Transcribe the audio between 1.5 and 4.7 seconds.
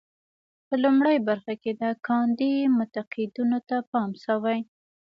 کې د ګاندي منتقدینو ته پام شوی.